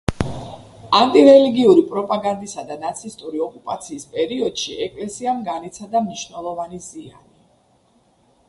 ანტირელიგიური 0.99 1.83
პროპაგანდისა 1.91 2.63
და 2.71 2.77
ნაცისტური 2.85 3.43
ოკუპაციის 3.49 4.09
პერიოდში 4.15 4.79
ეკლესიამ 4.87 5.45
განიცადა 5.51 6.05
მნიშვნელოვანი 6.07 6.85
ზიანი. 6.89 7.43